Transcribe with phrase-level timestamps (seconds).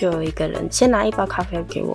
[0.00, 1.94] 就有一个人先拿一包咖啡给我，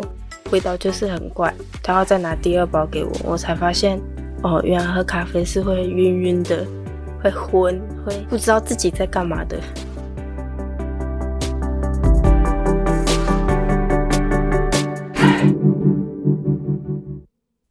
[0.51, 3.99] 味道就是很怪，他要再拿第二包给我，我才发现
[4.43, 6.63] 哦，原来喝咖啡是会晕晕的，
[7.23, 9.59] 会昏，会不知道自己在干嘛的。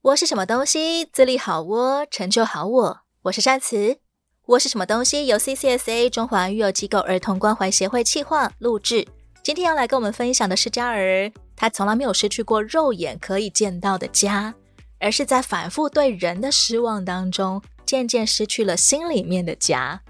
[0.02, 1.04] 我是什么东西？
[1.04, 2.98] 自立好我，成就好我。
[3.22, 3.98] 我是善慈。
[4.46, 5.28] 我是什么东西？
[5.28, 9.06] 由 CCSA 中华育幼机构儿童关怀协会企划录制。
[9.44, 14.54] 今天要来跟我们分享的是嘉儿，他从来没有失去过肉眼可以见到的家，
[14.98, 20.00] 而是在反复对人的失望当中，渐渐失去了心里面的家。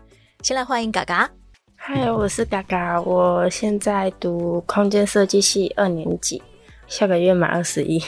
[0.43, 1.29] 先来欢迎嘎嘎。
[1.75, 6.41] 嗨，我是嘎嘎，我现在读空间设计系二年级，
[6.87, 8.01] 下个月满二十一。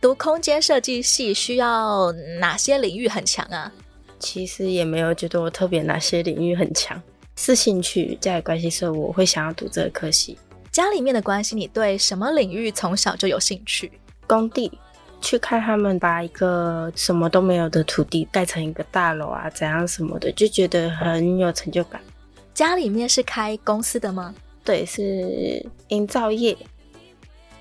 [0.00, 3.70] 读空间设计系需要哪些领域很强啊？
[4.18, 7.00] 其实也没有觉得我特别哪些领域很强，
[7.36, 10.36] 是兴趣家里关系，所以我会想要读这个科系。
[10.74, 13.92] 家里面的关系，你对什么领域从小就有兴趣？
[14.26, 14.72] 工地，
[15.20, 22.00] 去看他们把一个什么都没有的土地盖成一个大楼啊，怎样什么的，就觉得很有成就感。
[22.52, 24.34] 家里面是开公司的吗？
[24.64, 26.56] 对，是营造业。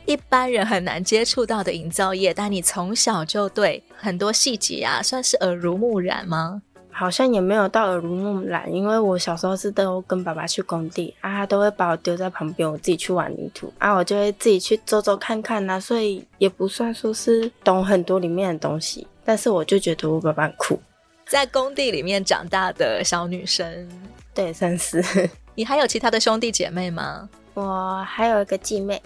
[0.08, 6.64] 一般人很难接触到的营造业，但你从小就对很多细节啊，算是耳濡目染吗？
[6.94, 20.80] 好像也没有到耳濡目染，因为我小时候是都跟爸爸去工地啊，他都会把我丢在旁边，我自己去玩泥土啊，我就会自己去走走看看呐，所以也不算说是懂很多里面的东西，但是我就觉得我爸爸很酷。
[21.26, 23.90] 在工地里面长大的小女生，
[24.34, 25.04] 对，算是。
[25.56, 27.28] 你还有其他的兄弟姐妹吗？
[27.54, 29.02] 我还有一个继妹。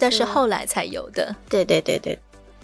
[0.00, 1.34] 但是后来才有的。
[1.48, 2.18] 对对对对。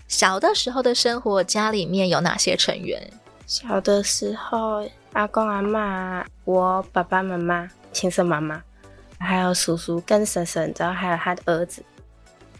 [0.08, 3.00] 小的时候的生活，家里面有哪些成员？
[3.46, 8.62] 小的时候，阿公阿妈，我爸爸妈妈，亲生妈妈，
[9.18, 11.84] 还有叔叔跟婶婶，然后还有他的儿子，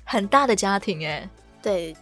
[0.05, 1.29] 很大的家庭哎。
[1.63, 1.97] 对，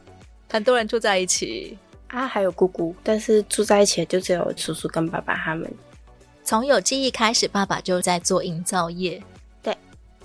[0.50, 5.72] 很多人住在一起啊，还有姑姑，但是住在一起就只有叔叔跟爸爸他们。
[6.42, 9.22] 从有记忆开始，爸爸就在做营造业。
[9.62, 9.76] 对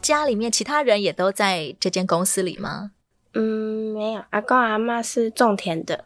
[0.01, 2.91] 家里面其他人也都在这间公司里吗？
[3.33, 4.23] 嗯，没有。
[4.31, 6.05] 阿公阿妈是种田的，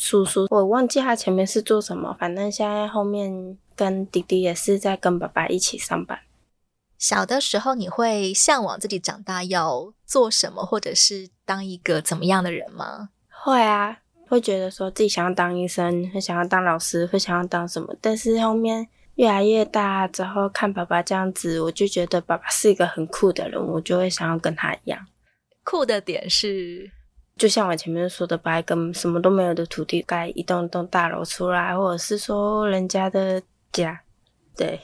[0.00, 6.18] 叔叔我忘记他前面是做什么，反正现在后面跟弟弟也是在跟爸爸一起上班。
[6.96, 13.10] 小的时候你会向往自己长大要做什么，或者是当一个怎么样的人吗？
[13.44, 18.88] 会啊，会觉得说自己想要当医生，会想要当老师，会想要当什么，但是后面。
[19.16, 24.98] 越来越大之后，看爸爸这样子，我就觉得爸爸是一个很酷的人，我就会想要跟他一样。
[25.62, 26.90] 酷的点是，
[27.40, 33.42] 就像我前面说的，把一个什么都没有的土地盖一栋栋大楼出来，或者是说人家的
[33.72, 34.02] 家。
[34.54, 34.78] 对，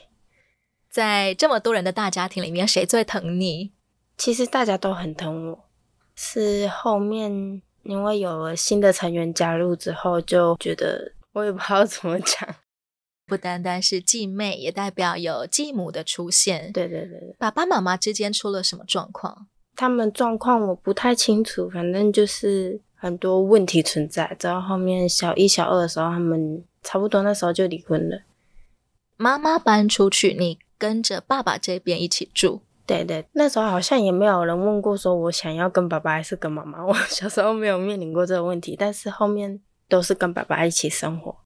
[0.88, 3.72] 在这么多人的大家庭里面，谁最疼你？
[4.16, 5.68] 其实大家都很疼我，
[6.14, 12.54] 是后面因为有了新的成员加入之后，就觉得我也不知道怎么讲。
[13.26, 16.72] 不单单是继妹，也代表有继母的出现。
[16.72, 19.48] 对对对，爸爸妈妈之间出了什么状况？
[19.76, 24.34] 他们状况我不太清楚，反正就是很多问题存在。
[24.38, 28.22] 直到后面小一、小二的时候，他们差不多那时候就离婚了。
[29.16, 32.62] 妈妈搬出去，你跟着爸爸这边一起住。
[32.86, 36.84] 对对，那时候好像也没有人问过，说我想要跟爸爸还是跟妈妈。
[36.86, 41.36] 我小时候没有面临过这个问题，但是后面都是跟爸爸一起生活。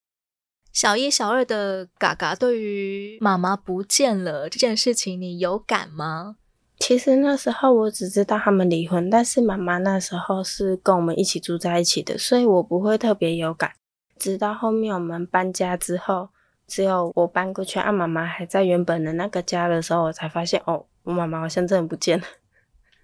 [0.73, 6.37] 小一、小二的嘎嘎，对于妈妈不见了这件事情，你有感吗？
[6.81, 13.71] 其实那时候我只知道他们离婚，但是妈妈那时候是跟我们一起住在一起的，所以我不会特别有感。
[14.19, 16.31] 直到后面我们搬家之后，
[16.67, 22.25] 只有我搬过去，啊，妈妈还在原本的那个家的时候，我才发现哦，我妈妈好像真的不见了。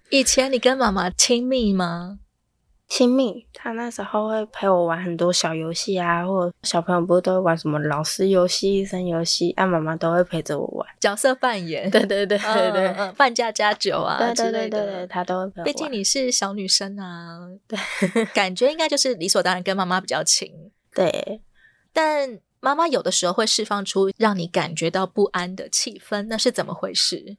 [0.09, 2.19] 以前你跟妈妈亲密吗？
[2.87, 11.89] 亲密，他那时候会陪我玩很多小游戏啊，或者小朋友不是都会玩什么老师游戏、医生游戏，啊，妈妈都会陪着我玩角色扮演。
[11.91, 15.65] 对对对对对，嗯，扮家家酒啊对对对对对，他都会陪我玩。
[15.65, 17.77] 毕竟你是小女生啊，对，
[18.33, 20.49] 感觉应该就是理所当然跟妈妈比较亲。
[20.93, 21.41] 对，
[21.91, 27.35] 但妈妈有的时候会释放出让你感觉到不安的气氛，那是怎么回事？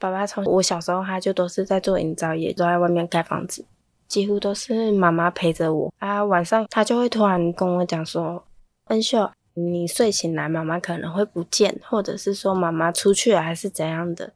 [0.00, 3.64] 爸爸从我小时候他就都是在做营造业，都在外面盖房子。
[4.08, 8.42] 几乎都是妈妈陪着我啊，晚上她就会突然跟我讲说
[8.88, 14.32] ：“恩秀，你睡醒来，妈妈可能会不见，或者是说妈妈出去了还是怎样的。”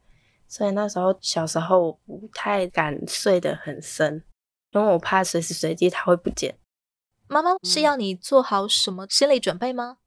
[0.47, 4.23] 所以那时候小时候我不太敢睡得很深，
[4.71, 6.55] 因为我怕随时随地她会不见。
[7.27, 9.97] 妈妈是要你做好什么心理准备吗？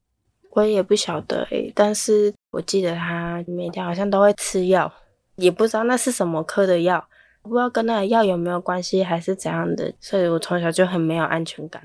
[0.53, 4.91] 我也不晓得诶、欸，但是我记得他每天好像都会吃药，
[5.35, 7.09] 也不知道那是什么科的药。
[7.47, 11.83] 不知道跟那个药有没有关系，还是怎样的，所以我从小就很没有安全感。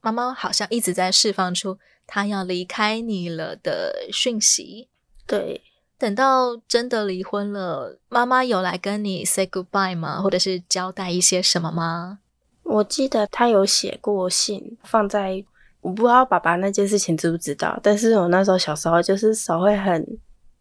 [0.00, 4.88] 妈妈好像一直在释放出她要离开你了的讯息。
[5.26, 5.60] 对，
[5.98, 10.22] 等到真的离婚了，妈妈有来跟你 say goodbye 吗？
[10.22, 12.20] 或者是交代一些什么吗？
[12.62, 15.44] 我记得她有写过信，放在
[15.82, 20.06] 我不知道爸爸那件事情知不知道，但是我那时候小时候就是手会很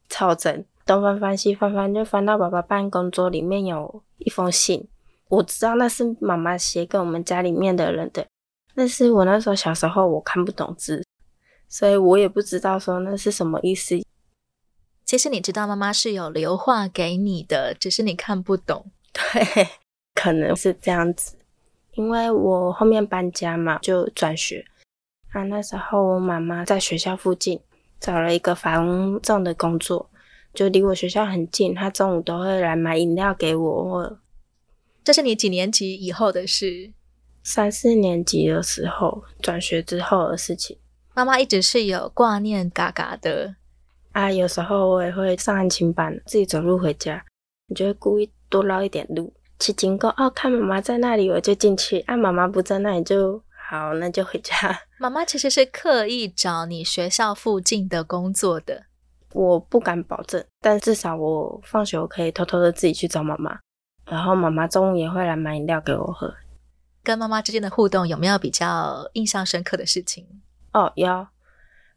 [0.09, 4.87] 操整，东翻翻西翻翻，就翻到爸爸办公桌里面有一封信，
[5.27, 8.25] 我知道那是妈妈写给我们家里面的人的。
[8.73, 11.05] 但是我那时候小时候我看不懂字，
[11.67, 14.01] 所以我也不知道说那是什么意思。
[15.05, 18.89] 其实你知道妈妈是有留话给你的，只是你看不懂。
[19.13, 19.67] 对，
[20.15, 21.37] 可能是这样子。
[21.91, 24.65] 因为我后面搬家嘛，就转学。
[25.33, 27.59] 啊，那时候我妈妈在学校附近
[27.99, 30.09] 找了一个房仲的工作，
[30.59, 31.73] 就离我学校很近。
[31.73, 34.19] 他中午都会来买饮料给我。
[35.05, 36.91] 这是你几年级以后的事？
[37.41, 40.77] 三四年级的时候，转学之后的事情。
[41.13, 43.55] 妈妈一直是有挂念嘎嘎的
[44.11, 47.23] 啊，有时候我也会上安亲班，自己走路回家，
[47.67, 50.13] 你就会故意多绕一点路去经过。
[50.17, 54.77] 哦，看妈妈在那里，我就进去；啊，妈妈不在那里就好，那就回家。
[54.97, 58.87] 妈妈其实是刻意找你学校附近的工作的，
[59.33, 63.59] 我不敢保证，但至少我放学我可以偷偷的自己去找妈妈，
[64.05, 66.33] 然后妈妈中午也会来买饮料给我喝。
[67.03, 70.27] 跟妈妈之间的互动有没有比较印象深刻的事情？
[70.73, 71.27] 哦，有。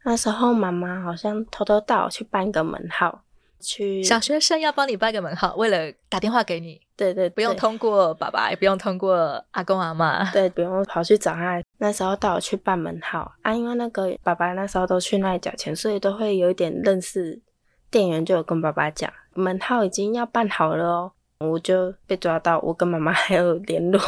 [0.05, 3.23] 那时候妈妈好像偷偷带我去办一个门号，
[3.63, 6.79] 去小学生要帮你办个门号，为了打电话给你。
[6.95, 10.29] 对对对，不用通过爸爸，也不用通过阿公阿妈。
[10.31, 11.59] 对，不用跑去找他。
[11.79, 17.41] 那时候带我去办门号啊，因为那个爸爸那时候都去那里缴钱，所以都会有一点认识。
[17.89, 23.99] 店员就有跟爸爸讲，门号已经要办好了哦，我就被抓到，我跟妈妈 还有联络。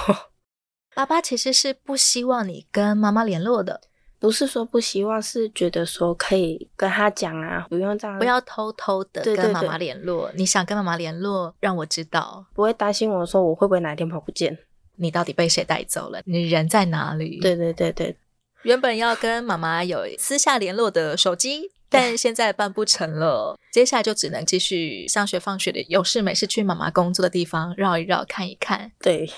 [0.93, 3.81] 爸爸其实是不希望你跟妈妈联络的，
[4.25, 10.24] 不是说不希望，是觉得说可以跟他讲啊，不用这样，不要偷偷的跟妈妈联络。
[10.24, 14.57] 对对对，你想跟妈妈联络，让我知道，不会担心我说我会不会哪一天跑不见，
[14.95, 17.39] 你到底被谁带走了，你人在哪里？
[17.39, 18.18] 对对对对，
[18.63, 28.92] 原本要跟妈妈有私下联络的手机，但现在办不成了，接下来就只能继续上学放学的，有事没事去妈妈工作的地方绕一绕看一看。
[29.00, 29.30] 对。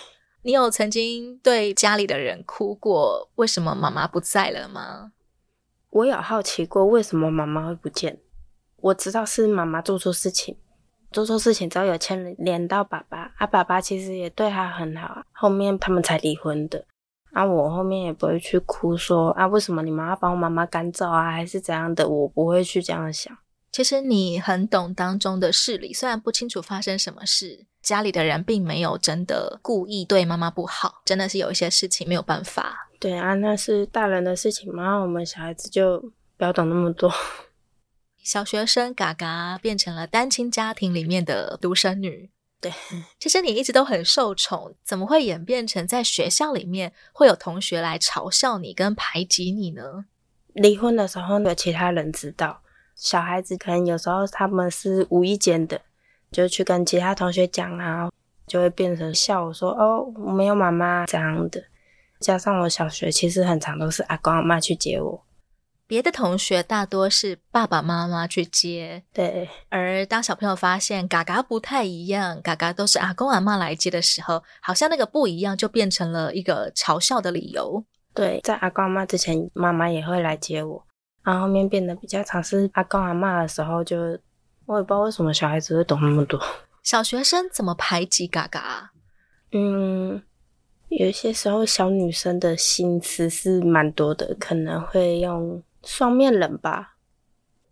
[0.43, 3.29] 你有曾经对家里的人哭过？
[3.35, 5.11] 为什么妈妈不在了吗？
[5.89, 8.19] 我有好奇过，为什么妈妈会不见？
[8.77, 10.55] 我知道是妈妈做错事情，
[11.11, 16.85] 做错事情之后有牵连到爸爸，啊，爸爸其实也对他很好，后面他们才离婚的。
[17.33, 22.07] 啊，我后面也不会去哭说啊，为什么你妈要把我妈妈赶走啊，还是怎样的？
[22.07, 23.35] 我不会去这样想。
[23.71, 32.89] 其实你很懂当中的事理，虽然不清楚发生什么事，家里的人并没有真的故意对妈妈不好，真的是有一些事情没有办法。
[32.99, 37.09] 对啊，那是大人的事情嘛，我们小孩子就不要懂那么多。
[38.21, 42.29] 小学生嘎嘎变成了单亲家庭里面的独生女，
[42.59, 42.73] 对，
[43.17, 50.03] 其实你一直都很受宠，怎么会演变成在学校里面会有同学来嘲笑你跟排挤你呢？
[50.53, 52.61] 离婚的时候有其他人知道。
[52.95, 55.79] 小孩子可能有时候他们是无意间的，
[56.31, 58.09] 就去跟其他同学讲啊，
[58.45, 61.63] 就会变成笑我说哦，我没有妈妈这样的。
[62.19, 65.23] 加上我小学其实很常都是阿公阿妈去接我，
[65.85, 69.03] 别的同学大多是爸爸妈妈去接。
[69.13, 77.83] 对，而当小朋友发现嘎嘎不太一样，嘎嘎都是阿公阿妈来接的时候，好像那个不一样就变成了一个嘲笑的理由。
[78.13, 80.83] 对，在阿公阿妈之前，妈妈也会来接我。
[81.23, 84.17] 然后后面变得比较常是阿公阿妈的时候，就
[84.67, 86.39] 我也不知道为什么小孩子会懂那么多。
[86.83, 88.91] 小学生怎么排挤嘎嘎？
[89.51, 90.21] 嗯，
[90.89, 96.95] 有些时候小女生的心思是蛮多的，可能会用双面人吧。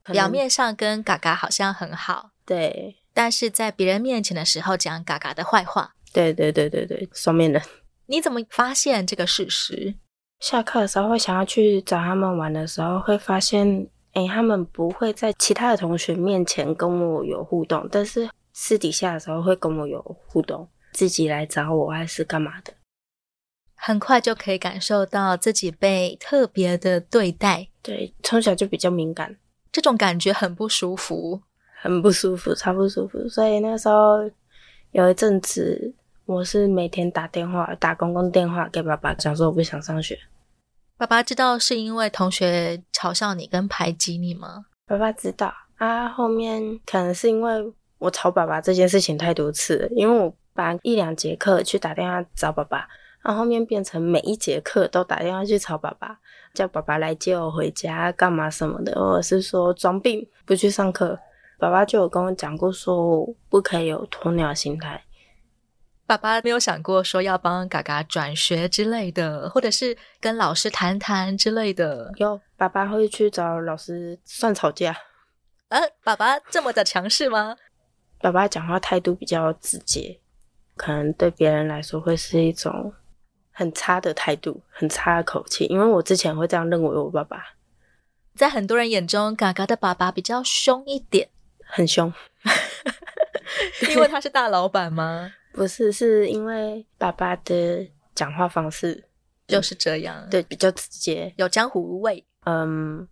[0.06, 5.96] 表面上跟嘎嘎好像很好，对，但是在别人面前的时候讲嘎嘎的坏话。
[6.14, 7.62] 对对对对对，双面人。
[8.06, 9.96] 你怎么发现这个事实？
[10.40, 22.74] 下课的时候会想要去找他们玩的时候，会发现，哎，他们不会在其他的同学面前跟我有互动，但是私底下的时候会跟我有互动，自己来找我还是干嘛的，
[23.76, 27.68] 很快就可以感受到自己被特别的对待。
[27.84, 29.38] 对，从小就比较敏感，
[29.72, 31.42] 这种感觉很不舒服，
[31.82, 33.30] 很不舒服，超不舒服。
[33.30, 34.28] 所以那时候
[34.92, 35.94] 有一阵子。
[36.28, 40.18] 我是每天打电话，打公共电话给爸爸，讲说我不想上学。
[40.98, 44.66] 爸爸知道是因为同学嘲笑你跟排挤你吗？
[44.88, 52.88] 爸爸知道啊，后面可能是因为我吵爸爸这件事情太多次，因为我把一两节课去打电话找爸爸，
[53.22, 56.18] 然后后面变成每一节课都打电话去吵爸爸，
[56.54, 61.20] 叫爸爸来接我回家干嘛什么的，或者是说装病不去上课。
[61.58, 65.04] 爸爸就有跟我讲过，说不可以有鸵鸟心态。
[66.08, 72.12] 爸爸没有想过说要帮嘎嘎转学之类的，或者是跟老师谈谈之类的。
[72.18, 74.96] 有，爸爸会去找老师算吵架。
[75.70, 77.58] 呃，爸爸这么的强势吗？
[78.20, 80.20] 爸爸讲话态度比较直接，
[80.76, 82.94] 可能对别人来说会是一种
[83.52, 85.66] 很差的态度，很差的口气。
[85.66, 87.44] 因为我之前会这样认为我爸爸。
[88.36, 91.30] 在很多人眼中，嘎嘎的爸爸比较凶一点，
[91.66, 92.14] 很凶，
[93.90, 95.34] 因为他是大老板吗？
[95.56, 99.06] 不是，是因为爸爸的讲话方式
[99.48, 103.08] 就是这样，对，比较直接，有江湖味，嗯，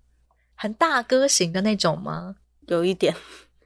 [0.54, 2.36] 很大哥型的那种吗？
[2.68, 3.16] 有一点。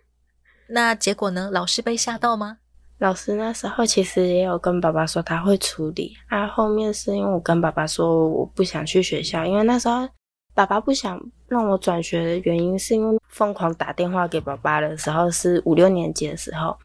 [0.70, 1.50] 那结果呢？
[1.52, 2.60] 老师被吓到吗？
[3.00, 10.08] 老师那时候其实也有跟爸爸说他会处理，啊，后面是因为我跟爸爸说我不想去学校，因为那时候
[10.54, 16.78] 爸爸不想让我转学的原因是因为疯狂打电话给爸爸的时候是五六年级的时候。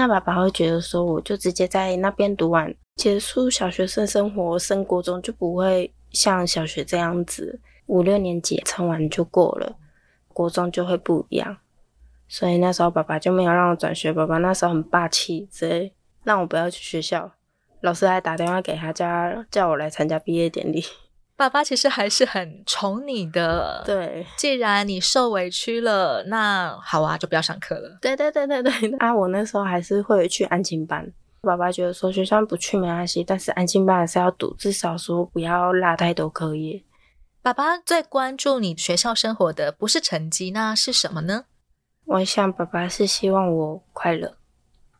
[0.00, 9.76] 那爸爸会觉得说，我就直接在那边读完，结束小学生生活，升国中就不会像小学这样子，五六年级撑完就过了，
[10.28, 11.54] 国中就会不一样。
[12.28, 15.92] 所以那时候爸爸就没有让我转学，爸爸那时候很霸气，直接
[16.24, 17.32] 让我不要去学校，
[17.82, 20.82] 老师还打电话给他，叫他叫我来参加毕业典礼。
[21.40, 24.26] 爸爸其实还是很宠你的，对。
[24.36, 27.96] 既然你受委屈了，那好啊，就不要上课了。
[28.02, 28.90] 对对对对对。
[28.98, 31.10] 啊，我那时候还是会去安静班。
[31.40, 36.84] 爸爸觉得说学校不去没关系，但是安静班还是要读，至少说不要落太多课业。
[37.40, 41.46] 爸爸最关注你学校生活的不是成绩，那是什么呢？
[42.04, 44.36] 我想爸爸是希望我快乐，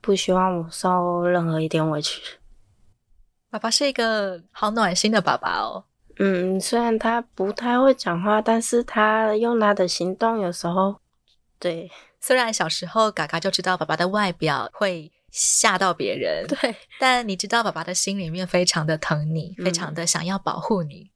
[0.01, 2.19] 不希望我受任何一点委屈。
[3.51, 5.85] 爸爸是一个好暖心的爸爸哦。
[6.23, 10.97] 嗯，虽然他不太会讲话，但是他用他的行动有时候，
[11.59, 11.91] 对。
[12.21, 21.05] 虽然小时候嘎嘎就知道爸爸的外表会吓到别人，对，但你知道爸爸的心里面非常的疼你，非常的想要保护你。
[21.05, 21.11] 嗯、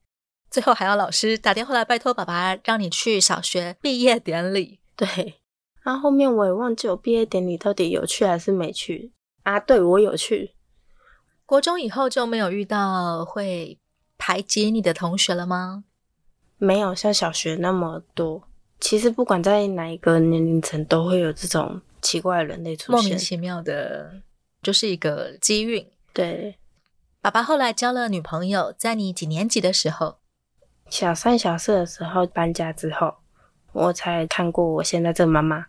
[0.51, 4.81] 最后还要老师打电话来拜托爸爸，让你去小学毕业典礼。
[4.97, 5.35] 对，
[5.83, 9.61] 然后后面我也忘记我毕业典礼到底有去还是没去啊？
[9.61, 10.55] 对，我有去。
[11.45, 13.79] 国中以后就没有遇到会。
[14.19, 15.85] 排挤你的同学了吗？
[16.59, 18.49] 没有，像小学那么多。
[18.81, 23.01] 其实不管在哪一个年龄层，都会有这种奇怪的人类出现。
[23.01, 24.21] 莫名其妙的，
[24.63, 25.87] 就是一个机运。
[26.13, 26.59] 对，
[27.21, 30.19] 爸爸后来交了女朋友，在你几年级的时候？
[30.91, 33.17] 小三、小四的时候搬家之后，
[33.73, 35.67] 我才看过我现在这个妈妈。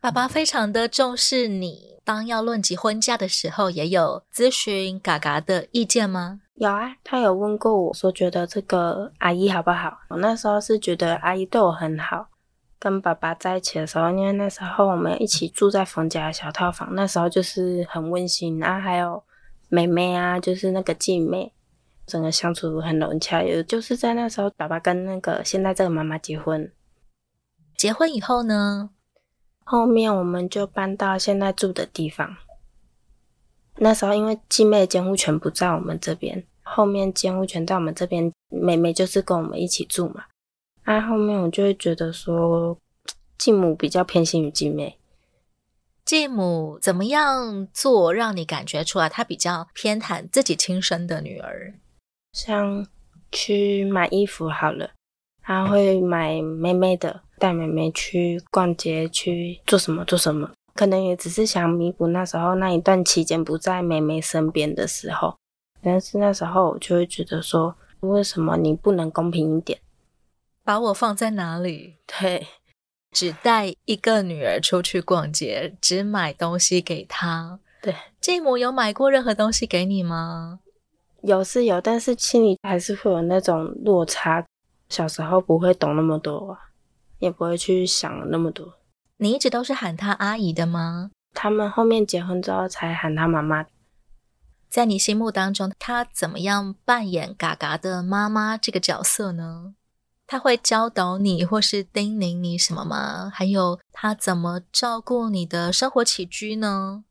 [0.00, 6.42] 爸爸非常的重视你，当要论及婚嫁的时候，也有咨询嘎嘎的意见吗？
[6.56, 9.98] 有啊，他有问过我说，觉得这个阿姨好不好？
[10.08, 12.28] 我那时候是觉得阿姨对我很好。
[12.78, 18.78] 跟爸爸在一起的时候，因为那时候我们一起住在冯家的小套房，那时候就是很温馨啊。
[18.78, 19.22] 还有
[19.68, 21.52] 妹妹啊，就是那个继妹，
[22.06, 23.42] 整个相处很融洽。
[23.42, 26.70] 也就是在那时候，爸爸跟那个现在这个妈妈结婚。
[27.76, 28.90] 结婚以后呢，
[29.64, 32.36] 后面我们就搬到现在住的地方。
[33.78, 40.24] 那时候因为继妹的监护权不在我们这边，后面监护权在我们这边，妹妹就是跟我们一起住嘛。
[40.84, 42.78] 啊，后面我就会觉得说，
[43.36, 44.98] 继母比较偏心于继妹。
[46.04, 51.74] 继母怎么样做让你感觉出来她比较偏袒自己亲生的女儿？
[52.32, 52.86] 像
[53.32, 54.90] 去买衣服好了，
[55.42, 60.52] 她会买妹妹的，带妹妹去逛街，去做什么做什么。
[60.76, 65.36] 可能也只是想弥补那时候那一段期间不在妹妹身边的时候，
[65.82, 69.80] 但是那时候我就会觉得说，为什么你不能公平一点？
[70.62, 71.96] 把我放在哪里？
[72.06, 72.46] 对，
[73.10, 77.58] 只带一个女儿出去逛街，只买东西给她。
[77.80, 80.60] 对，继母有买过任何东西给你吗？
[81.22, 84.44] 有是有，但是心里还是会有那种落差。
[84.88, 86.58] 小时候不会懂那么多，啊
[87.18, 88.74] 也不会去想那么多。
[89.18, 91.10] 你一直都是喊她阿姨的吗？
[91.32, 93.66] 他们后面结婚之后才喊她妈妈。
[94.68, 99.74] 在你心目当中，她怎么样扮演嘎嘎的妈妈这个角色呢？
[100.26, 103.30] 她会教导你或是叮咛你什么吗？
[103.32, 107.04] 还有她怎么照顾你的生活起居呢？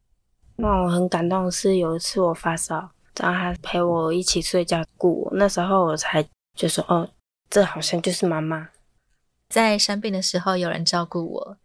[0.57, 7.09] 让我很感动的是有一次我发烧，然后她陪我一起睡觉顾我，那时候我才就说哦，
[7.49, 8.69] 这好像就是妈妈。
[9.49, 11.57] 在生病的时候有人照顾我。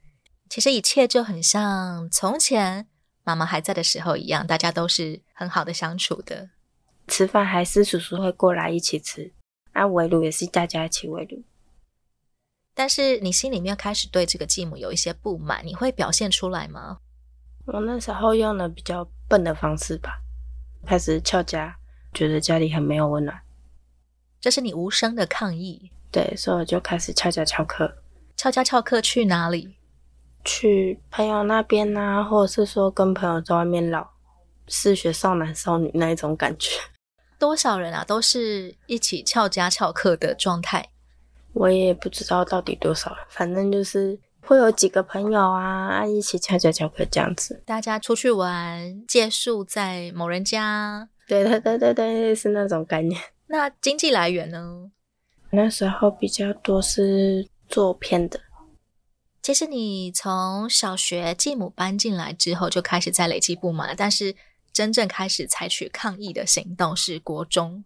[0.50, 2.88] 其实一切就很像从前
[3.22, 6.50] 妈妈还在的时候一样，大家都是很好的相处的。
[7.06, 9.32] 吃饭还是叔叔会过来一起吃，
[9.72, 11.44] 啊，围炉也是大家一起围炉。
[12.74, 16.98] 但是你心里面开始对这个继母有一些不满，你会表现出来吗？
[17.66, 20.20] 我那时候用了比较笨的方式吧，
[20.84, 21.78] 开始翘家，
[22.12, 23.40] 觉得家里很没有温暖。
[24.40, 25.92] 这是你无声的抗议。
[26.10, 28.02] 对，所以我就开始翘家翘课。
[28.36, 29.76] 翘家翘课去哪里？
[30.44, 34.06] 去朋友那边啊，或者是说跟朋友在外面老
[34.66, 36.70] 是学少男少女那一种感觉。
[37.38, 38.04] 多少人啊？
[38.04, 40.90] 都是一起翘家翘课的状态。
[41.52, 47.62] 我也不知道到底多少人，反正就是会有几个朋友啊，一起翘家翘课这样子。
[47.64, 51.08] 大家出去玩，借宿在某人家。
[51.26, 53.20] 对对对对对，是那种概念。
[53.46, 54.90] 那经济来源呢？
[55.50, 58.38] 那时候比较多是做片的。
[59.50, 64.32] 其实你从小学继母搬进来之后就开始在累积不满，但是
[64.72, 67.82] 真正开始采取抗议的行动是国中。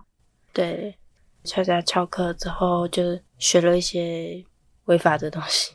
[0.53, 0.99] 对，
[1.43, 4.45] 翘家翘课之后就学了一些
[4.85, 5.73] 违法的东西。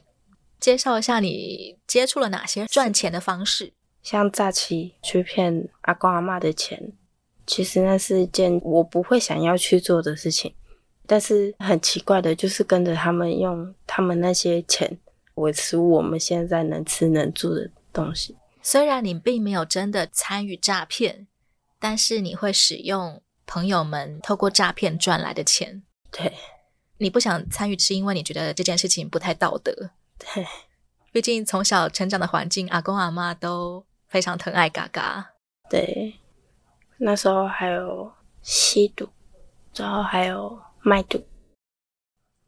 [0.59, 3.73] 介绍一下你接触了哪些赚钱的方式？
[4.03, 6.93] 像诈欺去骗阿公阿妈的钱，
[7.47, 10.53] 其实那是一件我不会想要去做的事情，
[11.07, 14.99] 但是很奇怪的就是跟着他们用他们那些钱。
[15.39, 18.37] 维持我们现在能吃能住的东西。
[18.61, 21.27] 虽然你并没有真的参与诈骗，
[21.79, 25.81] 但是你会使用朋友们透过诈骗赚来的钱。
[26.11, 26.33] 对，
[26.97, 29.91] 你不想参与，是因为你觉得这件事情不太道德。
[30.17, 30.45] 对，
[31.11, 35.33] 毕竟从小成长的环境，阿公阿妈都非常疼爱嘎嘎。
[35.69, 36.15] 对，
[36.97, 39.07] 那时候还有吸毒，
[39.71, 41.23] 之后还有卖毒。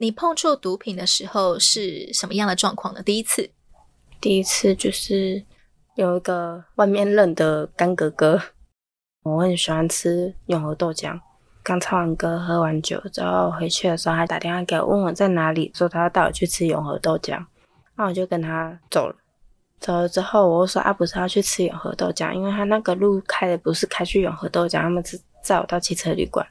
[0.01, 3.03] 你碰触毒品的时候是什么样的状况呢？
[3.03, 3.51] 第一次，
[4.19, 5.45] 第一次就是
[5.93, 8.41] 有一个外面认的干哥哥，
[9.21, 11.19] 我很喜欢吃永和豆浆。
[11.61, 17.45] 刚唱完歌，喝完酒之后回去的时候，还打电话给我，问我在哪里，说他要带我去吃永和豆浆。
[17.95, 19.15] 那我就跟他走了。
[19.79, 26.43] 走了之后，我说啊，不是要去吃永和豆浆，因为他那个路开的不是开去永和豆浆，他们是载我到汽车旅馆。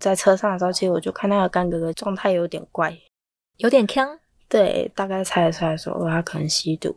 [0.00, 2.98] 在车上的时候，其实我就看那个干哥哥状态有点怪，
[3.58, 4.18] 有点呛。
[4.48, 6.96] 对，大概猜得出来说，说他可能吸毒。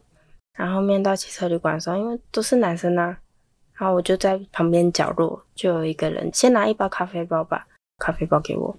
[0.58, 3.20] 然后面到汽车旅馆的时候，因为都是男生啊，
[3.74, 7.68] 然后我就在旁边角落，就有一个人先拿一包咖啡包，吧
[8.00, 8.76] 咖啡包给我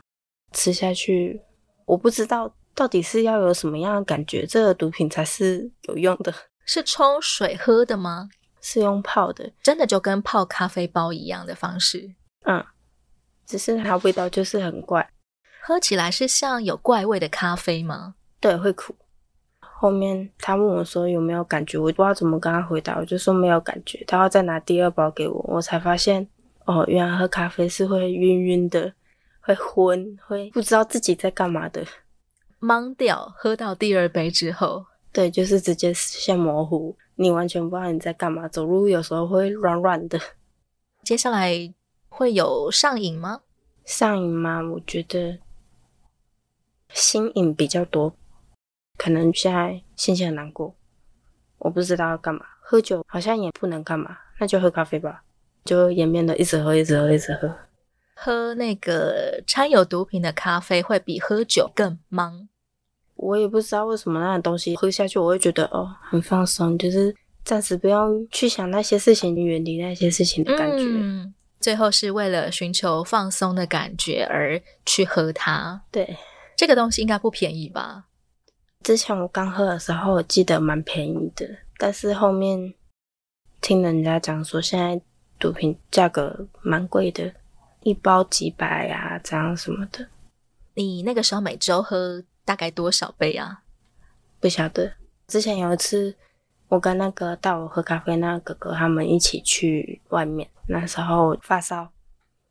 [0.52, 1.40] 吃下去。
[1.84, 6.32] 我不知道到底是要有什么样的感觉，这个毒品才是有用的。
[6.64, 8.30] 是冲水喝的吗？
[8.60, 12.14] 是用泡的，真的就跟泡咖啡包一样的方式。
[12.46, 12.64] 嗯。
[13.46, 15.10] 只是它味道就是很怪，
[15.62, 18.14] 喝起来是像有怪味的咖啡吗？
[18.40, 18.94] 对，会苦。
[19.60, 24.02] 后面他问我说有没有感觉，我不知道怎么跟他回答，我就说没有感觉。
[24.06, 26.26] 他要再拿第二包给我，我才发现
[26.64, 28.92] 哦，原来喝咖啡是会晕晕的，
[29.40, 31.84] 会昏，会不知道自己在干嘛的，
[32.60, 33.34] 懵掉。
[33.36, 40.18] 喝到第二杯之后，对，就是直接视线模糊，你完全不知道你在干嘛，走路有时候会软软的。
[41.02, 41.74] 接下来。
[42.16, 43.40] 会有上瘾吗？
[43.84, 44.62] 上瘾吗？
[44.62, 45.40] 我觉得
[46.90, 48.14] 心瘾比较多，
[48.96, 50.76] 可能现在心情很难过，
[51.58, 52.46] 我不知道要干嘛。
[52.60, 55.24] 喝酒好像也不能干嘛，那就喝咖啡吧，
[55.64, 57.52] 就演变的一直喝，一直喝，一直喝。
[58.14, 62.48] 喝那个掺有毒品的咖啡会比喝酒更忙。
[63.16, 67.12] 我也不知道为什么那种东西喝下去，我会觉得哦很放松，就是
[67.44, 70.84] 暂时不用去想那些事情，远离那些事情的感觉。
[70.86, 75.80] 嗯最后是为了寻求放松的感觉而去喝它。
[75.90, 76.14] 对，
[76.58, 78.04] 这个东西应该不便宜吧？
[78.82, 81.48] 之前我刚喝的时候，我记得蛮便宜的，
[81.78, 82.74] 但是后面
[83.62, 85.00] 听人家讲说，现在
[85.38, 87.32] 毒品价格蛮贵的，
[87.80, 90.06] 一包几百啊，这样什么的。
[90.74, 93.62] 你那个时候每周喝大概多少杯啊？
[94.38, 94.92] 不晓得。
[95.26, 96.14] 之前有一次。
[96.68, 101.90] 我跟那个带我喝咖啡那个哥哥他们一起去外面，那时候发烧，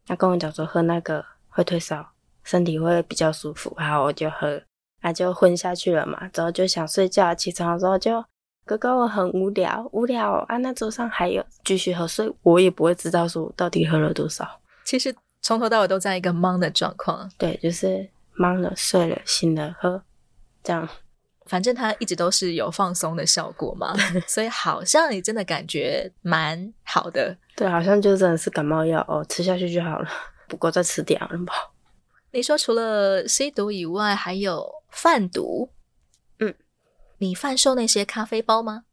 [0.05, 2.11] 他跟我讲说喝那个会退烧，
[2.43, 4.61] 身体会比较舒服，然后我就喝，
[5.01, 8.23] 那就昏下去了嘛，之后就想睡觉，起床的时候就
[8.65, 14.47] 哥哥我很无聊，无聊啊，那桌上还有继续喝，所以我也不会知道说我到底喝了多少。
[14.85, 20.01] 其实从头到尾都在一个懵的状况，对，就是懵了，睡了，醒了，喝，
[20.63, 20.87] 这样。
[21.45, 23.93] 反正它一直都是有放松的效果嘛，
[24.25, 27.37] 所以好像你真的感觉蛮好的。
[27.55, 30.09] 对，好像就真的是感冒药哦，吃下去就好了。
[30.47, 31.53] 不过再吃点了吧。
[32.31, 35.69] 你说除了吸毒以外，还有贩毒？
[36.39, 36.53] 嗯，
[37.19, 38.85] 你贩售那些咖啡包吗？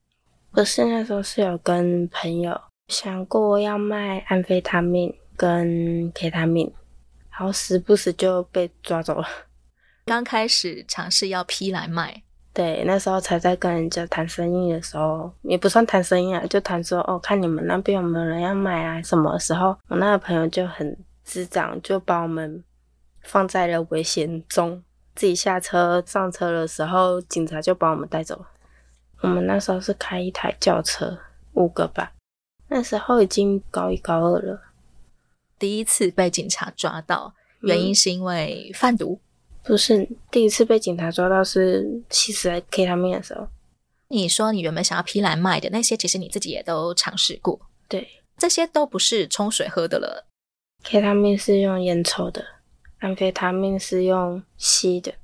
[0.53, 6.71] 我是，那时候是有跟朋友想过要卖安非他命跟 K 他命，
[7.31, 9.27] 然后时不时就被抓走了。
[10.05, 12.25] 刚开始尝试要批来卖。
[12.53, 19.01] 对，那时候才在跟人家谈生意的时候，也不算谈生意啊，就谈说哦，看你们那边有没有人要买啊？
[19.03, 19.77] 什么时候？
[19.87, 22.65] 我那个朋友就很智障，就把我们
[23.23, 24.83] 放在了危险中。
[25.15, 28.47] 自己下车上车的时候，警察就把我们带走了。
[29.21, 31.17] 我们那时候是开一台轿车，
[31.53, 32.13] 五个吧。
[32.69, 34.61] 那时候已经高一高二了，
[35.57, 39.21] 第一次被警察抓到，原因是因为贩毒。
[39.23, 39.30] 嗯
[39.63, 43.47] 不是第一次被警察抓到，是吸食 K 他命的时候。
[44.09, 47.61] 你说你原本想要批来卖的那些，其实你自己也都尝试过。
[47.89, 50.27] 对，这些都不是冲水喝的了。
[50.83, 52.45] K 他命是用烟抽的，
[52.99, 55.15] 安非他命是用吸的。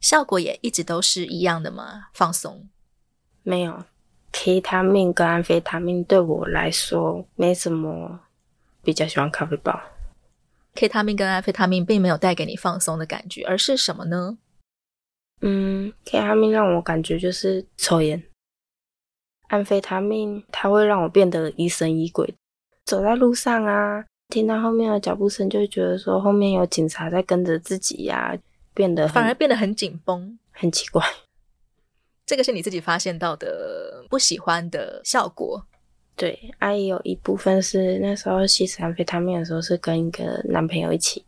[0.00, 2.08] 效果也一直都是一样的吗？
[2.12, 2.68] 放松？
[3.42, 3.84] 没有
[4.32, 8.20] ，K 他命跟安非他命对我来说没什么，
[8.82, 9.80] 比较喜欢咖啡包。
[10.74, 14.38] K 他命跟安非他命并没有带给你放松的感觉，而是什么呢？
[15.40, 18.22] 嗯，K 他命让我感觉就是抽烟，
[19.48, 22.34] 安非他命它会让我变得疑神疑鬼，
[22.84, 28.38] 走在路上啊，听到后面的脚步声，就会觉得说后面有警察在跟着自己呀、啊，
[28.72, 31.04] 变得反而变得很紧绷，很奇怪。
[32.24, 35.66] 这个是你自己发现到的不喜欢的效果。
[36.20, 41.24] 对，阿姨有一部分是那时候吸食安非他命的时候是跟一个男朋友一起，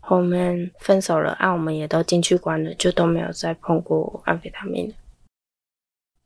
[0.00, 4.94] 后面分手了，啊，我们也都进去关了，就都没有再碰过安非他命了。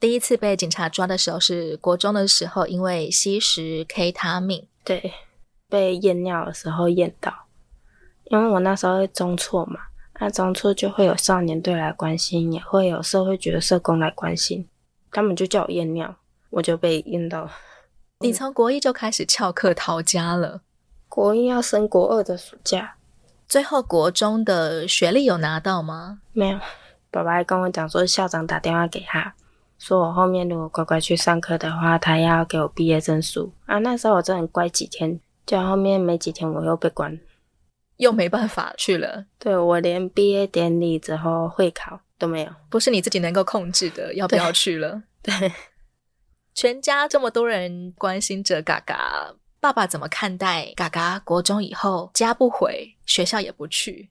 [0.00, 5.12] 第一次被警察抓的时候是国中的时候，因为吸食 K 他命，对，
[5.68, 7.32] 被验尿的时候验到，
[8.24, 9.78] 因为我那时候会中错嘛，
[10.18, 14.66] 那中错就会有少年队来关心，也会有社会局的社工来关心，
[15.12, 16.16] 他们就叫我验尿，
[16.50, 17.52] 我就被验到了。
[18.22, 20.60] 你从国一就开始翘课逃家了，
[21.08, 22.96] 国一要升国二的暑假，
[23.48, 26.20] 最后国中的学历有拿到吗？
[26.32, 26.60] 没有，
[27.10, 29.34] 爸爸还跟我讲说，校长打电话给他，
[29.78, 33.78] 说我后面如果乖乖去上课的话，他要给我毕业证书啊。
[33.78, 37.18] 那时候我真的很乖几天，就后面没几天我又被关，
[37.96, 39.24] 又没办法去了。
[39.38, 45.04] 对，我连毕业典礼之后会考都没有，不是你自己能够控制的，要不要去了？
[45.22, 45.34] 对。
[45.38, 45.52] 对
[46.60, 51.18] 全家这么多人关心着嘎嘎，爸爸怎么看待嘎嘎？
[51.20, 54.10] 国中以后家不回，学校也不去。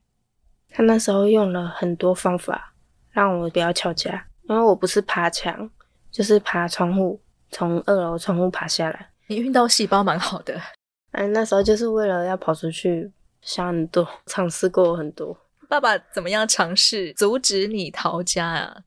[0.68, 2.74] 他那时候用了很多方法
[3.12, 5.70] 让我不要翘家，因为我不是爬墙，
[6.10, 9.10] 就是爬窗户，从二楼窗户爬下来。
[9.28, 10.60] 你运动细胞蛮好的。
[11.12, 15.38] 嗯，那时候就是为了要跑出去，想很多，尝试过很多。
[15.68, 18.78] 爸爸怎么样尝试阻止你逃家啊？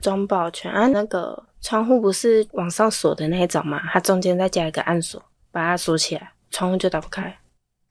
[0.00, 1.50] 装保全啊，那个。
[1.62, 3.80] 窗户不是往上锁的那一种嘛？
[3.92, 7.38] 它中间再加一个暗锁，把它锁起来，窗户就打不开。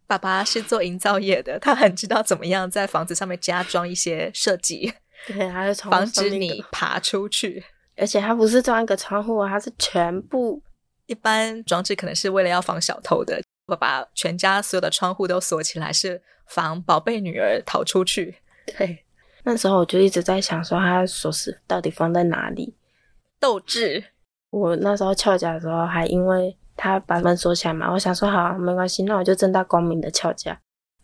[0.05, 4.93] 爸爸是做营造业的，他很知道怎么样在房子上面加装一些设计，
[5.25, 7.63] 对，还是防止你爬出去。
[7.95, 10.61] 而且它不是装一个窗户啊，它是全部。
[11.07, 18.35] 一般装置可能是为了要防小偷的，爸爸全家所有的窗户都锁起来，是防宝贝女儿逃出去。
[18.77, 19.05] 对，
[19.43, 22.73] 那时候我就一直在想说，他锁匙到底放在哪里？
[23.41, 24.03] 斗志，
[24.51, 30.57] 我那时候翘家的时候，还因为他把门锁起来嘛，我想说好，没关系，那我就正大光明的翘家，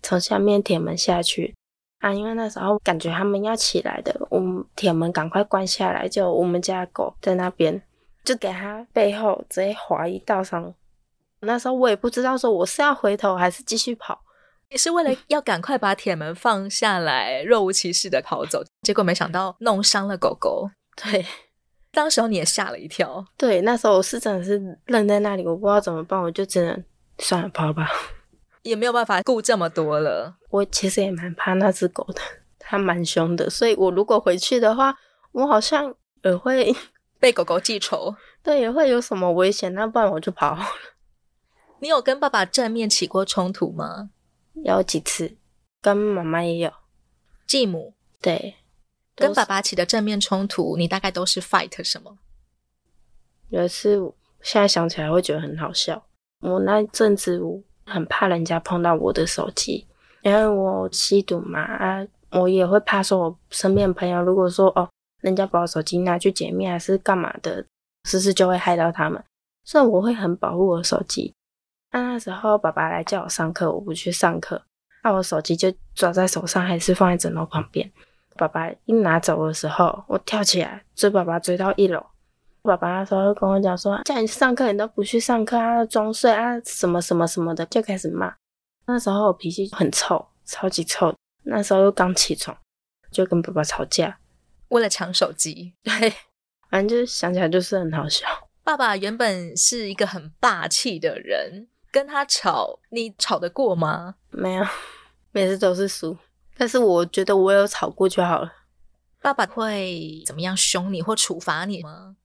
[0.03, 1.55] 从下面铁门下去
[1.99, 2.13] 啊。
[2.13, 7.81] 因为那时候感觉他们要起来的，我们铁门赶快关下来，就我们家的狗在那边，
[8.23, 10.71] 就给他背后直接划一道伤。
[11.39, 14.21] 那时候我也不知道说我是要回头还是继续跑，
[14.69, 20.69] 也是为了 要赶快把铁门放下来，若无其事的跑走，结果没想到弄伤了狗狗。
[20.95, 21.25] 对。
[21.97, 26.83] 当时候你也吓了一跳，对，那时候我是真的是愣在那里，我不知道怎么办，我就只能
[27.17, 27.89] 算了，跑吧，
[28.61, 30.37] 也没有办法顾这么多了。
[30.51, 32.21] 我其实也蛮怕那只狗的，
[32.59, 34.95] 它蛮凶的，所以我如果回去的话，
[35.31, 36.71] 我好像也会
[37.19, 40.63] 被狗狗记仇，对，也会有什么危险，那不然我就跑了。
[41.79, 44.11] 你有跟爸爸正面起过冲突吗？
[44.63, 45.35] 有几次，
[45.81, 46.71] 跟妈妈也有，
[47.47, 48.56] 继母，对。
[49.17, 52.17] 跟爸爸起的正面冲突，你大概都是 fight 什么？
[53.49, 53.97] 有一次，
[54.41, 56.01] 现在想起来会觉得很好笑。
[56.41, 59.87] 我那阵子我很怕人家碰到我的手机，
[60.21, 64.87] 因为我吸毒嘛，啊，我也会怕说，我身边的朋友如果说哦，
[65.21, 67.65] 人家把我手机拿去解密还是干嘛的，
[68.03, 69.23] 是不是就会害到他们？
[69.63, 71.33] 所以我会很保护我的手机。
[71.91, 74.61] 那那时候爸爸来叫我上课，我不去上课，
[75.03, 77.91] 那我手机就抓在手上，还是放在枕头旁边。
[78.37, 82.05] 爸爸一拿走的时候，我跳起来追爸爸，追到一楼。
[82.61, 88.35] 爸爸那时候会跟我讲说，叫你上课你都不去上课啊，装睡啊，什么什么什么的，就开始骂。
[88.85, 91.13] 那时候我脾气很臭，超级臭。
[91.43, 92.55] 那时候又刚起床，
[93.09, 94.19] 就跟爸爸吵架，
[94.67, 95.73] 为了抢手机。
[95.81, 96.13] 对，
[96.69, 98.27] 反正就是想起来就是很好笑。
[98.63, 104.15] 爸爸原本是一个很霸气的人，跟他吵，你吵得过吗？
[104.29, 104.65] 没有，
[105.31, 106.17] 每次都是输。
[106.57, 108.51] 但是我觉得我有吵过就好了。
[109.21, 112.15] 爸爸会怎么样凶你或处罚你吗？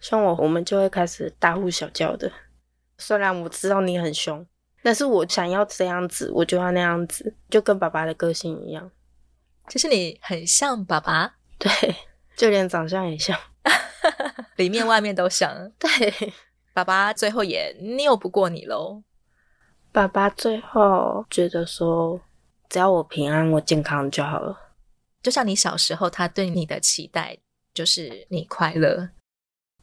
[0.00, 2.30] 凶我，我们就会开始大呼小叫的。
[2.98, 4.46] 虽然我知道你很凶，
[4.82, 8.90] 但是我想要这样子，我就要那样子，就跟爸爸的个性一样。
[9.68, 11.70] 就是你很像爸爸， 对，
[12.36, 13.38] 就连长相也像。
[14.56, 15.88] 里面外面都像，对，
[16.72, 19.02] 爸爸最后也拗不过你喽。
[19.92, 22.20] 爸爸最后觉得说，
[22.68, 24.58] 只要我平安、我健康就好了。
[25.22, 27.36] 就像你小时候，他对你的期待
[27.74, 29.08] 就是你快乐。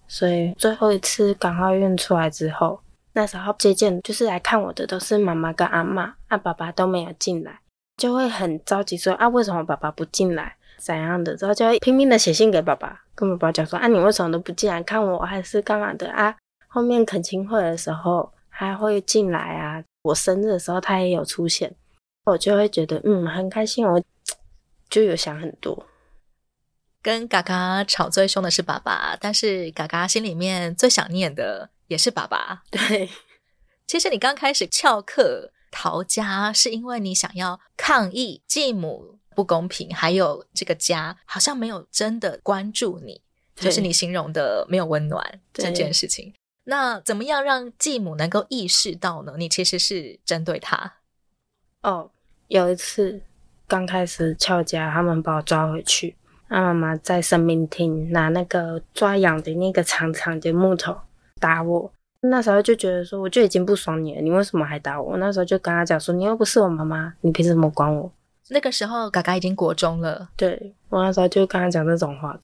[0.08, 2.82] 所以最后一次港澳院出来之后，
[3.14, 7.60] 那时候接见就是来看我的都是妈妈跟阿嬷，啊，爸爸都没有进来，
[7.98, 10.56] 就会很着急说啊，为什么爸爸不进来？
[10.78, 16.36] 怎样的，之后就会拼命的写信给爸爸，跟爸爸讲说：“啊，你为什么都不进来看我，还是干嘛的啊？”
[16.68, 21.74] 后面恳亲会的时候还会进来啊，我生日的时候他也有出现，
[22.26, 24.04] 我就会觉得嗯很开心，我
[24.90, 25.88] 就有想很多。
[27.02, 32.64] 跟嘎嘎吵最凶的是爸爸，但是嘎嘎心里面最想念的也是爸爸。
[32.72, 33.10] 对，
[33.88, 39.20] 其实你刚开始翘课逃家，是因为你想要抗议继母。
[39.36, 43.20] 不公平，还有这个家好像没有真的关注你，
[43.56, 46.32] 就是你形容的没有温暖这件事情。
[46.66, 49.34] 那怎么样让继母能够意识到呢？
[49.40, 50.98] 你其实是针对他。
[51.84, 52.10] 哦，
[52.48, 53.22] 有一次
[53.68, 56.16] 刚开始翘家，他们把我抓回去，
[56.50, 60.98] 他妈妈在生命厅拿那个抓痒的那个长长的木头
[61.40, 61.92] 打我。
[62.22, 65.18] 那时候就觉得说，我就已经不爽你了，你为什么还打我？
[65.18, 68.10] 那时候就跟他讲说，你又不是我妈妈，你凭什么管我？
[68.50, 70.30] 那个时候，嘎嘎已经国中了。
[70.38, 72.40] 对，我那时候就跟他讲这种话。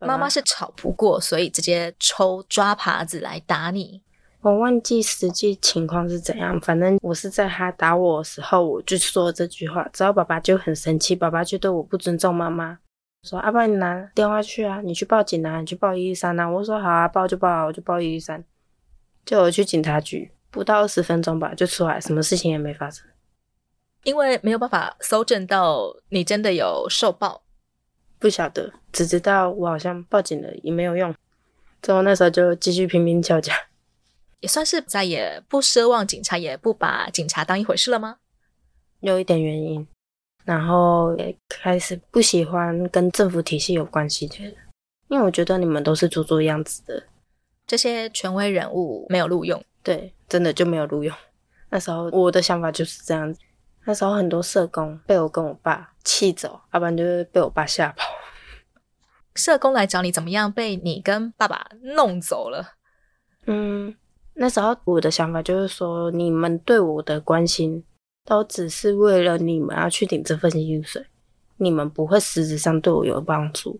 [0.00, 4.00] 妈妈是吵不过，所以直接抽抓耙子来打你。
[4.42, 9.86] 我忘记实际情况是怎样，反正我是在他打我的时候，我就说了这句话。
[9.92, 12.78] 之后爸爸就很生气，爸爸就对我不尊重妈妈，
[13.22, 18.42] 说：“阿爸，你拿电话去啊，你去报警啊，你去报一一三啊。”我说：“好啊，报就报啊，我就报一一三。”
[19.26, 23.06] 就我去警察局，不到二十分钟吧，就出来，什么事情也没发生。
[24.04, 27.42] 因为没有办法搜证到你真的有受报，
[28.18, 31.14] 不晓得，只知道我好像报警了也没有用，
[31.82, 33.52] 之后那时候就继续拼命翘家，
[34.40, 38.16] 也算是再也不奢望警察，也不把警察当一回事了吗？
[39.00, 39.86] 有一点原因，
[40.44, 44.36] 然后也开始不喜欢跟政府体系有关系的，
[45.08, 47.02] 因为我觉得你们都是做做样子的，
[47.66, 51.14] 这些权威人物没有录用，对，真的就没有录用。
[51.70, 53.40] 那时候我的想法就是这样子。
[53.84, 58.06] 那时候很多社工被我跟我爸气走，要不然就是被我爸吓跑。
[59.34, 60.52] 社工来找你怎么样？
[60.52, 62.74] 被你跟爸爸弄走了？
[63.46, 63.96] 嗯，
[64.42, 67.84] 那时候我的想法就是说，你们对我的关心
[68.24, 71.04] 都只是为了你们要去领这份薪水，
[71.58, 73.78] 你们不会实质上对我有帮助。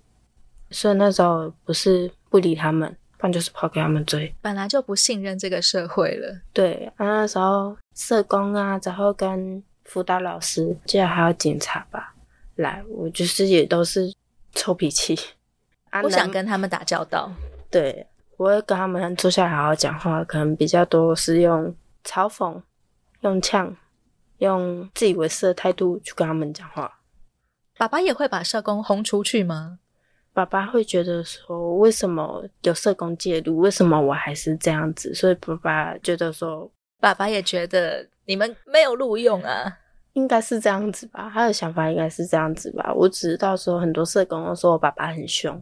[0.71, 4.35] 所以那时候不是不理他们，不然就是跑给他们追。
[4.43, 6.43] 本来就不信任这个社会了。
[6.53, 12.15] 对，啊那时候社工啊，然后跟辅导老师，记得还有警察吧，
[12.57, 14.13] 来，我就是也都是
[14.53, 15.19] 臭脾气，
[16.03, 17.33] 不想跟他们打交道。
[17.71, 18.07] 对，
[18.41, 22.59] 我会跟他们坐下来好好讲话，可能比较多是用嘲讽、
[23.21, 23.77] 用呛、
[24.39, 26.91] 用自以为是的态度去跟他们讲话。
[27.77, 29.79] 爸爸也会把社工轰出去吗？
[30.33, 33.59] 爸爸会觉得说，为什么有社工介入？
[33.59, 35.15] 为什么我还是这样子？
[35.15, 38.09] 所以爸爸觉得说，爸爸也觉得。
[38.25, 39.79] 你们没有录用啊？
[40.13, 42.91] 应该是这样子吧，他的想法应该是这样子吧。
[42.95, 45.61] 我只知道说很多社工都说我爸爸很凶，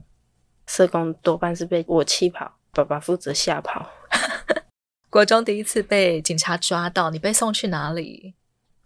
[0.66, 3.90] 社工多半是被我气跑，爸爸负责吓跑。
[5.10, 8.34] 国中第一次被警察抓到，你被送去哪里？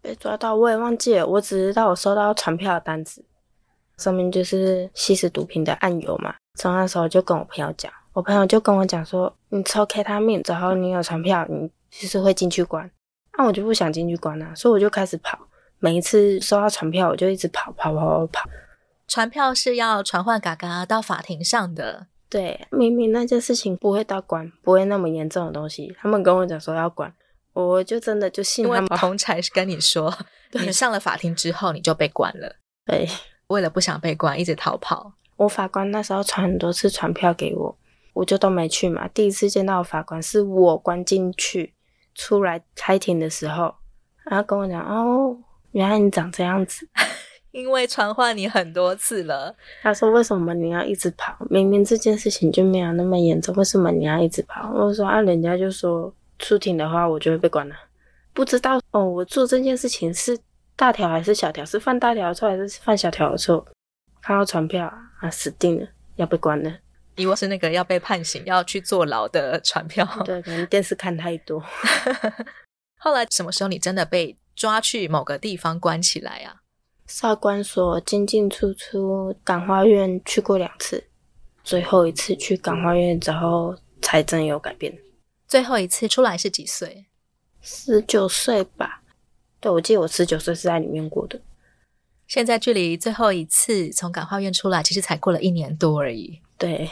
[0.00, 3.24] 被抓到我也忘记了，我只知道我收到传票的单子，
[3.98, 6.34] 上面就是吸食毒品的案由嘛。
[6.58, 12.90] 从那时候就跟我朋友讲，我朋友就跟我讲说，你抽 K 他命，然后你有传票，你就是会进去关。
[13.36, 15.38] 那、啊、我就不想进去关了、啊，所以我就开始跑。
[15.78, 18.50] 每一次收到传票，我就一直跑跑跑跑跑。
[19.08, 22.06] 传票是要传唤嘎嘎到法庭上的。
[22.32, 27.12] 对，明明那件事情不会到关，不会那么严重的东西，他们跟我讲说要关，
[27.52, 28.86] 我就真的就信他们。
[28.98, 30.10] 同才是跟你说，
[30.52, 32.56] 你上了法庭之后你就被关了。
[32.86, 33.06] 对，
[33.48, 35.12] 为了不想被关，一直逃跑。
[35.36, 37.76] 我法官那时候传很多次传票给我，
[38.14, 39.06] 我就都没去嘛。
[39.08, 41.74] 第一次见到法官是我关进去，
[42.14, 43.74] 出来开庭的时候，
[44.24, 45.36] 然后跟我讲：“哦，
[45.72, 46.88] 原来你长这样子。”
[47.52, 51.36] 因为传唤你很多次了，他说：“为什么你要一直跑？
[51.50, 57.74] 明明这件事情就没有那么严重，为什么你要一直跑？”我说：“啊，人家就说出庭的话，我就会被关了。
[58.32, 60.38] 不知道哦，我做这件事情是
[60.74, 61.62] 大条还是小条？
[61.62, 63.66] 是犯大条的错还是犯小条的错？
[64.22, 65.86] 看到传票啊，死定了，
[66.16, 66.74] 要被关了。
[67.16, 70.08] 以为是那个要被判刑、要去坐牢的传票。
[70.24, 71.62] 对，可能电视看太多。
[72.98, 76.56] 后来什么时候你真的被抓去某个地方关起来啊？”
[77.06, 81.04] 少管所进进出出，感化院去过两次，
[81.62, 84.96] 最后一次去感化院之后才真有改变。
[85.46, 87.06] 最后一次出来是几岁？
[87.60, 89.02] 十九岁吧。
[89.60, 91.40] 对，我记得我十九岁是在里面过的。
[92.26, 96.40] 现在距离最后一次从感化院出来，其实才过了一年多而已。
[96.56, 96.90] 对，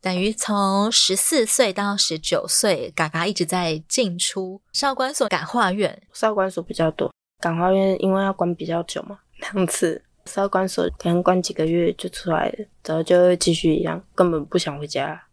[0.00, 6.02] 等于从十四岁到十九岁，嘎嘎一直在进出少管所、感化院。
[6.14, 9.18] 少管所比较多，感化院因为要关比较久嘛。
[9.42, 15.24] 两次少管所可能关几个月就出来了，然后就会继续一样，根本不想回家。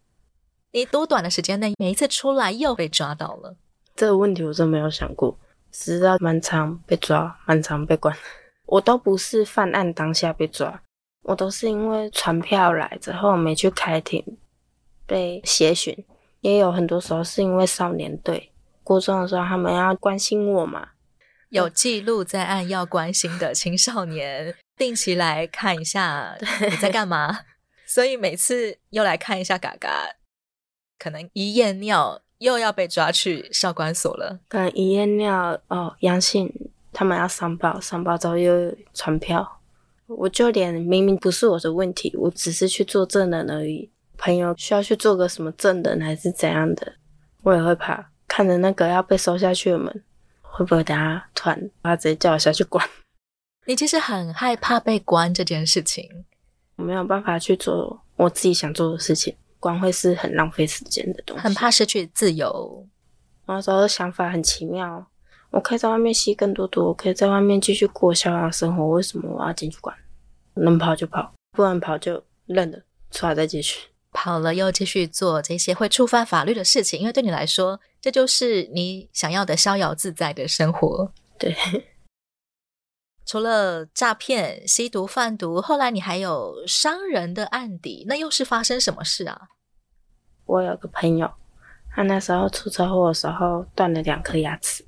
[0.72, 3.56] 你多短的时间内，每一次出来又被抓到了？
[3.96, 5.38] 这个问题我真没有想过，
[5.72, 8.16] 只知道蛮常被抓，蛮常被关。
[8.66, 10.82] 我都不是犯案当下被抓，
[11.24, 14.24] 我都是因为传票来之后没去开庭
[15.06, 16.06] 被协寻，
[16.42, 18.52] 也有很多时候是因为少年队
[18.84, 20.90] 过中的时候他们要关心我嘛。
[21.50, 27.40] 有记录在案要关心的青少年，定期来看一下你在干嘛。
[27.86, 29.90] 所以每次又来看一下嘎嘎，
[31.00, 34.40] 可能一验尿又要被抓去少管所了。
[34.48, 36.54] 可能一验尿哦阳性，
[36.94, 39.60] 他们要上报，上报之后又传票。
[40.06, 43.90] 我就连明明不是我的问题，我只是去做证人而已。
[44.18, 46.94] 朋友需要去做个什么证人还是怎样的，
[47.42, 50.04] 我也会怕，看着那个要被收下去的门。
[50.52, 52.88] 会不会等下突然把他直接叫我下去关？
[53.66, 56.26] 你其实很害怕被关这件事情，
[56.76, 61.44] 我没有办法去做我自己想做的事情，关会是很浪费时间的东西。
[61.44, 62.88] 很怕失去自由。
[63.46, 65.06] 那时候的想法很奇妙，
[65.52, 69.96] 我可以在外面吸更多毒，我可以在外面继续过逍遥生活，为什么我要进去关？
[70.56, 72.80] 能跑就跑，不能跑就认了，
[73.12, 73.88] 出来再继续。
[74.12, 81.12] 跑了又继续做这些会触犯法律的事情，因为对你来说，这就是你想要的逍遥自在的生活。
[81.38, 81.56] 对，
[83.26, 89.50] 除了诈骗、吸毒、贩毒，后来你还有伤人的案底，那又是发生什么事啊？
[90.46, 91.32] 我有个朋友，
[91.92, 94.84] 他那时候出车祸的时候断了两颗牙齿，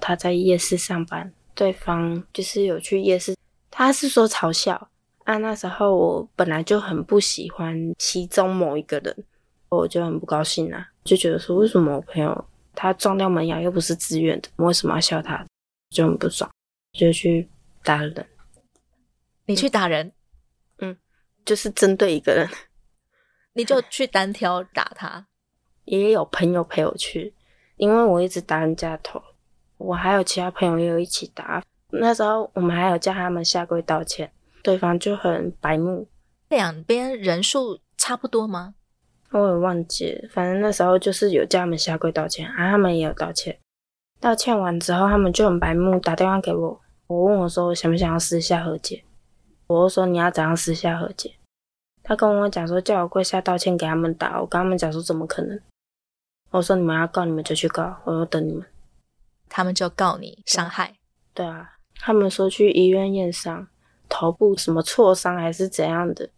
[0.00, 3.36] 他在夜市上班，对方就是有去夜市，
[3.70, 4.90] 他是说嘲笑。
[5.26, 9.24] 啊，那时候我本来就很不喜欢其中某一个人，
[9.68, 12.44] 我就很不高兴啊，就觉得说，为什么我朋友
[12.76, 15.44] 他撞掉门牙又不是自愿的，我为什么要笑他？
[15.90, 16.48] 就很不爽，
[16.92, 17.48] 就去
[17.82, 18.24] 打人。
[19.46, 20.12] 你去打人？
[20.78, 20.96] 嗯，
[21.44, 22.48] 就是针对一个人，
[23.54, 25.26] 你就去单挑打他。
[25.86, 27.34] 也有朋友陪我去，
[27.76, 29.20] 因为我一直打人家头，
[29.78, 31.60] 我还有其他朋友也有一起打。
[31.90, 34.30] 那时候我们还有叫他们下跪道歉。
[34.66, 36.08] 对方就很白目，
[36.48, 38.74] 两边人数差不多吗？
[39.30, 43.56] 我也忘记了，反正那时候就是有叫他们下跪道歉，啊，他们也有道歉。
[44.18, 49.04] 道歉完之后，他们就很白目，打电话给我，我问我说我想不想要私下和解，
[49.68, 51.36] 我就说你要怎样私下和解？
[52.02, 55.60] 他跟我讲说叫我跪下道歉给他们打，我跟他们讲说怎么可能？
[56.50, 58.66] 我说你们要告你们就去告，我说等你们。
[59.48, 60.96] 他们就告你伤害？
[61.32, 63.68] 对啊，他们说去医院验伤。
[64.08, 66.28] 头部什么挫伤还是怎样的？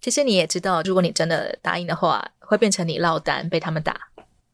[0.00, 4.08] 其实你也知道，如果你真的答应的话，会变成你落单被他们打。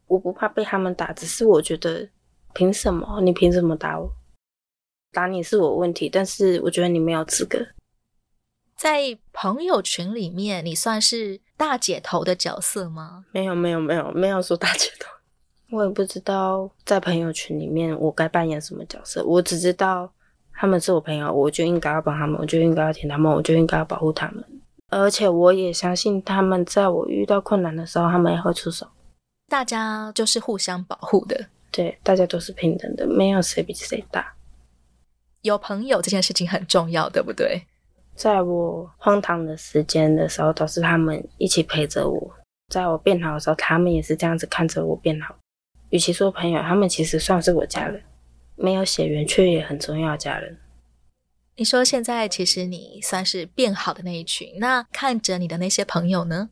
[0.07, 2.07] 我不怕被他们打，只是我觉得，
[2.53, 3.19] 凭什么？
[3.21, 4.11] 你凭什么打我？
[5.11, 7.65] 打你是我问题，但是我觉得你没有资格。
[8.75, 13.25] 在朋友群里面，你算是大姐头的角色吗？
[13.31, 15.09] 没有，没有，没有，没有说大姐头。
[15.75, 20.13] 我也不知道在朋友群里面我该扮演什么角色，我只知道。
[20.59, 24.43] 他们是我朋友，我就应该要帮他们，我就应该要听他们，我就应该要保护他们。
[24.89, 28.85] 而且我也相信他们，在我遇到困难的时候，他们也会出手。
[29.47, 34.33] 大家就是互相保护的，对，大家都是平等的，没有谁比谁大。
[35.43, 37.61] 有朋友这件事情很重要，对不对？
[38.13, 42.19] 在我荒唐的时间的时候，都是他们一起陪着我；
[42.67, 45.33] 在我变好的时候，他们也是这样子看着我变好。
[45.91, 48.03] 与其说朋友，他们其实算是我家人。
[48.59, 50.57] 没有血缘却也很重要的家人。
[51.55, 56.49] 你说现在其实你算是变好的那一群，那看着你的那些朋友呢？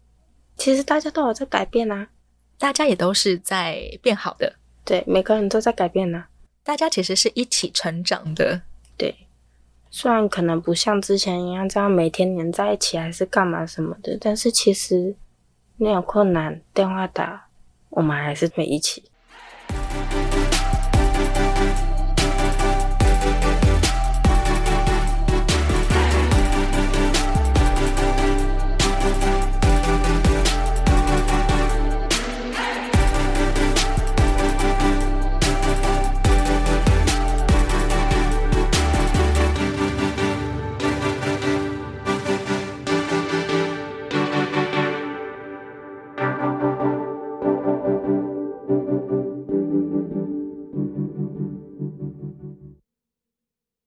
[0.57, 2.09] 其实大家都有在改变啊，
[2.57, 4.55] 大家也都是在变好的。
[4.83, 6.29] 对，每个人都在改变呢、啊。
[6.63, 8.61] 大家其实是一起成长的。
[8.97, 9.15] 对，
[9.89, 15.15] 虽然可能不像之前一样这样每天黏在一起，还是干嘛什么的，但是其实
[15.77, 17.47] 你有困难电话打，
[17.91, 19.03] 我们还是会一起。